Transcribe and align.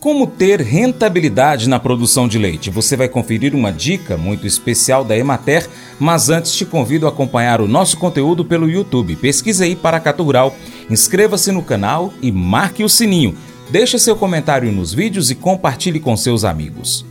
Como 0.00 0.28
ter 0.28 0.60
rentabilidade 0.60 1.68
na 1.68 1.80
produção 1.80 2.28
de 2.28 2.38
leite? 2.38 2.70
Você 2.70 2.96
vai 2.96 3.08
conferir 3.08 3.52
uma 3.52 3.72
dica 3.72 4.16
muito 4.16 4.46
especial 4.46 5.04
da 5.04 5.16
Emater, 5.16 5.68
mas 5.98 6.30
antes 6.30 6.54
te 6.54 6.64
convido 6.64 7.06
a 7.06 7.08
acompanhar 7.08 7.60
o 7.60 7.66
nosso 7.66 7.96
conteúdo 7.96 8.44
pelo 8.44 8.70
YouTube. 8.70 9.16
Pesquise 9.16 9.64
aí 9.64 9.74
Paracatu 9.74 10.22
Rural, 10.22 10.54
inscreva-se 10.88 11.50
no 11.50 11.64
canal 11.64 12.14
e 12.22 12.30
marque 12.30 12.84
o 12.84 12.88
sininho. 12.88 13.36
Deixe 13.70 13.98
seu 13.98 14.14
comentário 14.14 14.70
nos 14.70 14.94
vídeos 14.94 15.32
e 15.32 15.34
compartilhe 15.34 15.98
com 15.98 16.16
seus 16.16 16.44
amigos. 16.44 17.04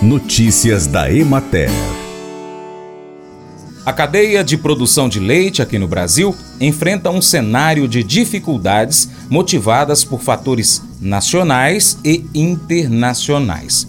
Notícias 0.00 0.86
da 0.86 1.12
Emater. 1.12 1.68
A 3.88 3.92
cadeia 3.94 4.44
de 4.44 4.58
produção 4.58 5.08
de 5.08 5.18
leite 5.18 5.62
aqui 5.62 5.78
no 5.78 5.88
Brasil 5.88 6.36
enfrenta 6.60 7.08
um 7.08 7.22
cenário 7.22 7.88
de 7.88 8.04
dificuldades 8.04 9.08
motivadas 9.30 10.04
por 10.04 10.20
fatores 10.20 10.82
nacionais 11.00 11.98
e 12.04 12.22
internacionais. 12.34 13.88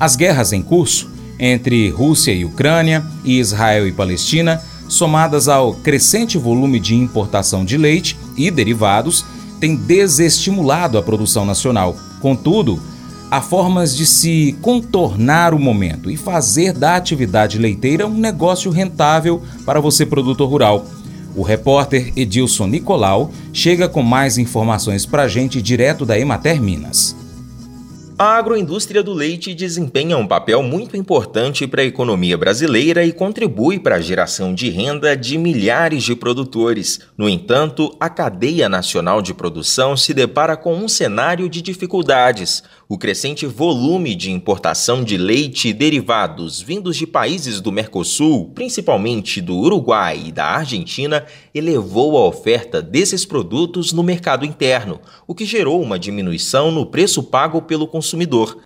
As 0.00 0.16
guerras 0.16 0.52
em 0.52 0.60
curso 0.60 1.08
entre 1.38 1.88
Rússia 1.90 2.32
e 2.32 2.44
Ucrânia 2.44 3.06
e 3.24 3.38
Israel 3.38 3.86
e 3.86 3.92
Palestina, 3.92 4.60
somadas 4.88 5.46
ao 5.46 5.74
crescente 5.74 6.36
volume 6.36 6.80
de 6.80 6.96
importação 6.96 7.64
de 7.64 7.76
leite 7.76 8.16
e 8.36 8.50
derivados, 8.50 9.24
têm 9.60 9.76
desestimulado 9.76 10.98
a 10.98 11.02
produção 11.04 11.44
nacional. 11.44 11.96
Contudo, 12.20 12.82
há 13.30 13.40
formas 13.40 13.96
de 13.96 14.06
se 14.06 14.56
contornar 14.62 15.54
o 15.54 15.58
momento 15.58 16.10
e 16.10 16.16
fazer 16.16 16.72
da 16.72 16.96
atividade 16.96 17.58
leiteira 17.58 18.06
um 18.06 18.14
negócio 18.14 18.70
rentável 18.70 19.42
para 19.64 19.80
você, 19.80 20.06
produtor 20.06 20.48
rural. 20.48 20.86
O 21.34 21.42
repórter 21.42 22.12
Edilson 22.16 22.66
Nicolau 22.66 23.30
chega 23.52 23.88
com 23.88 24.02
mais 24.02 24.38
informações 24.38 25.04
para 25.04 25.24
a 25.24 25.28
gente 25.28 25.60
direto 25.60 26.06
da 26.06 26.18
Emater 26.18 26.60
Minas. 26.62 27.14
A 28.18 28.38
agroindústria 28.38 29.02
do 29.02 29.12
leite 29.12 29.52
desempenha 29.52 30.16
um 30.16 30.26
papel 30.26 30.62
muito 30.62 30.96
importante 30.96 31.66
para 31.66 31.82
a 31.82 31.84
economia 31.84 32.38
brasileira 32.38 33.04
e 33.04 33.12
contribui 33.12 33.78
para 33.78 33.96
a 33.96 34.00
geração 34.00 34.54
de 34.54 34.70
renda 34.70 35.14
de 35.14 35.36
milhares 35.36 36.02
de 36.02 36.16
produtores. 36.16 37.00
No 37.14 37.28
entanto, 37.28 37.94
a 38.00 38.08
cadeia 38.08 38.70
nacional 38.70 39.20
de 39.20 39.34
produção 39.34 39.98
se 39.98 40.14
depara 40.14 40.56
com 40.56 40.74
um 40.74 40.88
cenário 40.88 41.46
de 41.46 41.60
dificuldades. 41.60 42.62
O 42.88 42.96
crescente 42.96 43.44
volume 43.44 44.14
de 44.14 44.30
importação 44.30 45.04
de 45.04 45.18
leite 45.18 45.68
e 45.68 45.72
derivados 45.74 46.62
vindos 46.62 46.96
de 46.96 47.06
países 47.06 47.60
do 47.60 47.70
Mercosul, 47.70 48.50
principalmente 48.54 49.42
do 49.42 49.56
Uruguai 49.56 50.22
e 50.26 50.32
da 50.32 50.46
Argentina, 50.46 51.26
elevou 51.54 52.16
a 52.16 52.24
oferta 52.24 52.80
desses 52.80 53.26
produtos 53.26 53.92
no 53.92 54.02
mercado 54.02 54.46
interno, 54.46 55.00
o 55.26 55.34
que 55.34 55.44
gerou 55.44 55.82
uma 55.82 55.98
diminuição 55.98 56.70
no 56.70 56.86
preço 56.86 57.22
pago 57.22 57.60
pelo 57.60 57.86
consumidor. 57.86 58.05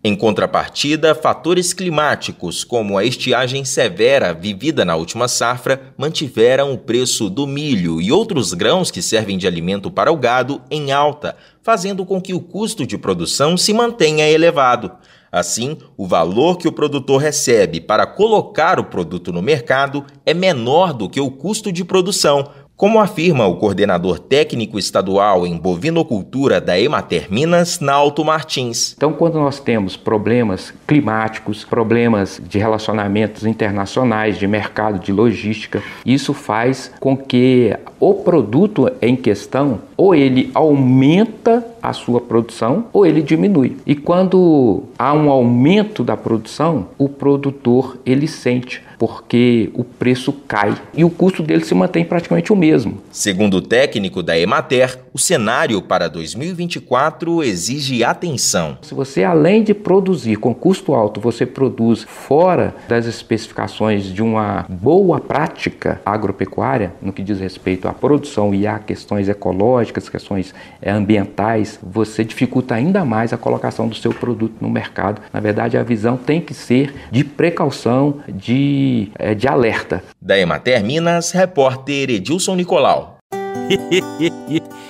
Em 0.02 0.14
contrapartida, 0.16 1.14
fatores 1.14 1.72
climáticos, 1.72 2.64
como 2.64 2.98
a 2.98 3.04
estiagem 3.04 3.64
severa 3.64 4.34
vivida 4.34 4.84
na 4.84 4.96
última 4.96 5.28
safra, 5.28 5.92
mantiveram 5.96 6.72
o 6.72 6.78
preço 6.78 7.30
do 7.30 7.46
milho 7.46 8.00
e 8.00 8.12
outros 8.12 8.52
grãos 8.52 8.90
que 8.90 9.00
servem 9.00 9.38
de 9.38 9.46
alimento 9.46 9.90
para 9.90 10.12
o 10.12 10.16
gado 10.16 10.60
em 10.70 10.92
alta, 10.92 11.36
fazendo 11.62 12.04
com 12.04 12.20
que 12.20 12.34
o 12.34 12.40
custo 12.40 12.86
de 12.86 12.98
produção 12.98 13.56
se 13.56 13.72
mantenha 13.72 14.28
elevado. 14.28 14.90
Assim, 15.32 15.78
o 15.96 16.08
valor 16.08 16.58
que 16.58 16.66
o 16.66 16.72
produtor 16.72 17.20
recebe 17.20 17.80
para 17.80 18.04
colocar 18.04 18.80
o 18.80 18.84
produto 18.84 19.32
no 19.32 19.40
mercado 19.40 20.04
é 20.26 20.34
menor 20.34 20.92
do 20.92 21.08
que 21.08 21.20
o 21.20 21.30
custo 21.30 21.70
de 21.70 21.84
produção, 21.84 22.50
como 22.80 22.98
afirma 22.98 23.46
o 23.46 23.56
coordenador 23.56 24.18
técnico 24.18 24.78
estadual 24.78 25.46
em 25.46 25.54
bovinocultura 25.54 26.58
da 26.62 26.80
Emater 26.80 27.30
Minas, 27.30 27.78
Nalto 27.78 28.24
Martins. 28.24 28.94
Então, 28.96 29.12
quando 29.12 29.34
nós 29.34 29.60
temos 29.60 29.98
problemas 29.98 30.72
climáticos, 30.86 31.62
problemas 31.62 32.40
de 32.42 32.58
relacionamentos 32.58 33.44
internacionais, 33.44 34.38
de 34.38 34.46
mercado, 34.46 34.98
de 34.98 35.12
logística, 35.12 35.82
isso 36.06 36.32
faz 36.32 36.90
com 36.98 37.14
que 37.14 37.76
o 38.00 38.14
produto 38.14 38.90
em 39.02 39.14
questão 39.14 39.82
ou 40.00 40.14
ele 40.14 40.50
aumenta 40.54 41.62
a 41.82 41.92
sua 41.92 42.22
produção 42.22 42.86
ou 42.90 43.04
ele 43.04 43.20
diminui. 43.20 43.76
E 43.84 43.94
quando 43.94 44.84
há 44.98 45.12
um 45.12 45.28
aumento 45.28 46.02
da 46.02 46.16
produção, 46.16 46.88
o 46.96 47.06
produtor 47.06 47.98
ele 48.06 48.26
sente 48.26 48.82
porque 49.00 49.70
o 49.72 49.82
preço 49.82 50.30
cai 50.46 50.76
e 50.92 51.02
o 51.02 51.08
custo 51.08 51.42
dele 51.42 51.64
se 51.64 51.74
mantém 51.74 52.04
praticamente 52.04 52.52
o 52.52 52.56
mesmo. 52.56 52.98
Segundo 53.10 53.56
o 53.56 53.62
técnico 53.62 54.22
da 54.22 54.38
Emater, 54.38 54.98
o 55.14 55.18
cenário 55.18 55.80
para 55.80 56.06
2024 56.06 57.42
exige 57.42 58.04
atenção. 58.04 58.76
Se 58.82 58.94
você, 58.94 59.24
além 59.24 59.62
de 59.62 59.72
produzir 59.72 60.36
com 60.36 60.54
custo 60.54 60.92
alto, 60.92 61.18
você 61.18 61.46
produz 61.46 62.02
fora 62.02 62.74
das 62.86 63.06
especificações 63.06 64.04
de 64.04 64.22
uma 64.22 64.66
boa 64.68 65.18
prática 65.18 65.98
agropecuária, 66.04 66.92
no 67.00 67.10
que 67.10 67.22
diz 67.22 67.40
respeito 67.40 67.88
à 67.88 67.94
produção 67.94 68.54
e 68.54 68.66
a 68.66 68.78
questões 68.78 69.30
ecológicas, 69.30 69.89
questões 69.90 70.54
eh, 70.80 70.90
ambientais, 70.90 71.78
você 71.82 72.24
dificulta 72.24 72.74
ainda 72.74 73.04
mais 73.04 73.32
a 73.32 73.38
colocação 73.38 73.88
do 73.88 73.94
seu 73.94 74.12
produto 74.12 74.54
no 74.60 74.70
mercado. 74.70 75.20
Na 75.32 75.40
verdade, 75.40 75.76
a 75.76 75.82
visão 75.82 76.16
tem 76.16 76.40
que 76.40 76.54
ser 76.54 76.94
de 77.10 77.24
precaução, 77.24 78.20
de 78.28 79.10
é, 79.18 79.34
de 79.34 79.48
alerta. 79.48 80.02
Da 80.20 80.38
Emater 80.38 80.84
Minas, 80.84 81.30
repórter 81.32 82.10
Edilson 82.10 82.54
Nicolau. 82.54 83.18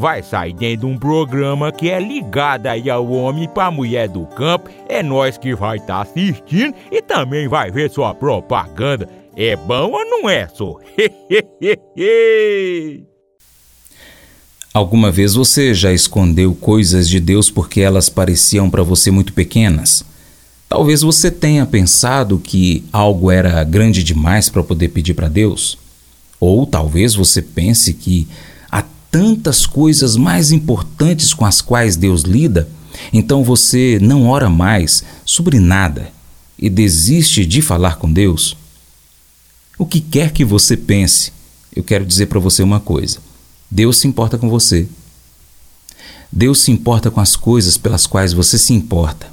vai 0.00 0.22
sair 0.22 0.54
dentro 0.54 0.86
de 0.88 0.94
um 0.94 0.98
programa 0.98 1.70
que 1.70 1.90
é 1.90 2.00
ligado 2.00 2.66
aí 2.66 2.88
ao 2.88 3.06
homem 3.10 3.46
para 3.46 3.70
mulher 3.70 4.08
do 4.08 4.24
campo. 4.26 4.70
É 4.88 5.02
nós 5.02 5.36
que 5.36 5.54
vai 5.54 5.76
estar 5.76 5.96
tá 5.96 6.00
assistindo 6.00 6.74
e 6.90 7.02
também 7.02 7.46
vai 7.46 7.70
ver 7.70 7.90
sua 7.90 8.14
propaganda. 8.14 9.06
É 9.36 9.54
bom 9.54 9.92
ou 9.92 10.04
não 10.06 10.28
é, 10.28 10.48
só? 10.48 10.78
Alguma 14.72 15.10
vez 15.10 15.34
você 15.34 15.74
já 15.74 15.92
escondeu 15.92 16.54
coisas 16.54 17.06
de 17.08 17.20
Deus 17.20 17.50
porque 17.50 17.82
elas 17.82 18.08
pareciam 18.08 18.70
para 18.70 18.82
você 18.82 19.10
muito 19.10 19.34
pequenas? 19.34 20.02
Talvez 20.66 21.02
você 21.02 21.30
tenha 21.30 21.66
pensado 21.66 22.38
que 22.38 22.84
algo 22.92 23.30
era 23.30 23.62
grande 23.64 24.02
demais 24.02 24.48
para 24.48 24.62
poder 24.62 24.88
pedir 24.88 25.12
para 25.12 25.28
Deus. 25.28 25.76
Ou 26.38 26.64
talvez 26.64 27.14
você 27.14 27.42
pense 27.42 27.92
que 27.92 28.26
tantas 29.10 29.66
coisas 29.66 30.16
mais 30.16 30.52
importantes 30.52 31.34
com 31.34 31.44
as 31.44 31.60
quais 31.60 31.96
Deus 31.96 32.22
lida, 32.22 32.68
então 33.12 33.42
você 33.42 33.98
não 34.00 34.28
ora 34.28 34.48
mais 34.48 35.02
sobre 35.24 35.58
nada 35.58 36.12
e 36.58 36.68
desiste 36.68 37.44
de 37.46 37.62
falar 37.62 37.96
com 37.96 38.12
Deus. 38.12 38.56
O 39.78 39.86
que 39.86 40.00
quer 40.00 40.32
que 40.32 40.44
você 40.44 40.76
pense, 40.76 41.32
eu 41.74 41.82
quero 41.82 42.04
dizer 42.04 42.26
para 42.26 42.38
você 42.38 42.62
uma 42.62 42.80
coisa 42.80 43.18
Deus 43.70 43.98
se 43.98 44.08
importa 44.08 44.36
com 44.36 44.50
você. 44.50 44.88
Deus 46.32 46.60
se 46.60 46.72
importa 46.72 47.10
com 47.10 47.20
as 47.20 47.36
coisas 47.36 47.76
pelas 47.76 48.06
quais 48.06 48.32
você 48.32 48.58
se 48.58 48.72
importa. 48.72 49.28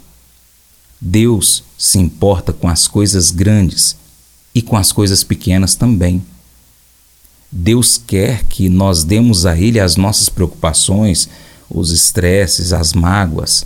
Deus 1.01 1.63
se 1.77 1.97
importa 1.97 2.53
com 2.53 2.67
as 2.67 2.87
coisas 2.87 3.31
grandes 3.31 3.95
e 4.53 4.61
com 4.61 4.77
as 4.77 4.91
coisas 4.91 5.23
pequenas 5.23 5.73
também. 5.75 6.23
Deus 7.51 7.97
quer 7.97 8.43
que 8.43 8.69
nós 8.69 9.03
demos 9.03 9.45
a 9.45 9.57
Ele 9.57 9.79
as 9.79 9.95
nossas 9.95 10.29
preocupações, 10.29 11.29
os 11.69 11.91
estresses, 11.91 12.73
as 12.73 12.93
mágoas, 12.93 13.65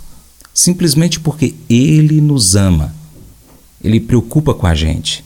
simplesmente 0.54 1.18
porque 1.18 1.54
Ele 1.68 2.20
nos 2.20 2.54
ama. 2.54 2.94
Ele 3.82 3.98
preocupa 4.00 4.54
com 4.54 4.66
a 4.66 4.74
gente. 4.74 5.24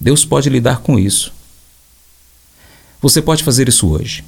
Deus 0.00 0.24
pode 0.24 0.50
lidar 0.50 0.80
com 0.80 0.98
isso. 0.98 1.32
Você 3.00 3.22
pode 3.22 3.44
fazer 3.44 3.68
isso 3.68 3.88
hoje. 3.88 4.24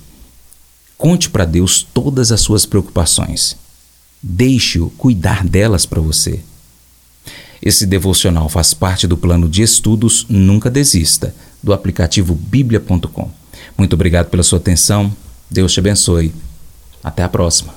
Conte 0.96 1.28
para 1.28 1.44
Deus 1.44 1.82
todas 1.82 2.30
as 2.30 2.40
suas 2.40 2.64
preocupações. 2.64 3.56
Deixe-o 4.22 4.90
cuidar 4.90 5.44
delas 5.44 5.84
para 5.84 6.00
você. 6.00 6.40
Esse 7.60 7.84
devocional 7.84 8.48
faz 8.48 8.72
parte 8.72 9.06
do 9.06 9.16
plano 9.16 9.48
de 9.48 9.62
estudos 9.62 10.26
Nunca 10.28 10.70
Desista, 10.70 11.34
do 11.66 11.72
aplicativo 11.72 12.32
bíblia.com. 12.32 13.28
Muito 13.76 13.94
obrigado 13.94 14.28
pela 14.28 14.44
sua 14.44 14.60
atenção. 14.60 15.12
Deus 15.50 15.72
te 15.72 15.80
abençoe. 15.80 16.32
Até 17.02 17.24
a 17.24 17.28
próxima. 17.28 17.74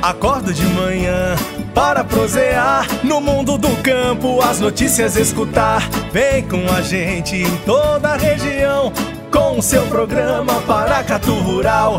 Acordo 0.00 0.54
de 0.54 0.64
manhã 0.66 1.34
para 1.74 2.04
prosear 2.04 2.86
no 3.04 3.20
mundo 3.20 3.58
do 3.58 3.70
campo, 3.82 4.40
as 4.40 4.60
notícias 4.60 5.16
escutar. 5.16 5.90
Vem 6.12 6.46
com 6.46 6.70
a 6.72 6.80
gente 6.80 7.34
em 7.34 7.56
toda 7.66 8.10
a 8.10 8.16
região 8.16 8.92
com 9.32 9.58
o 9.58 9.62
seu 9.62 9.82
programa 9.88 10.62
Paracatu 10.62 11.34
Rural. 11.34 11.98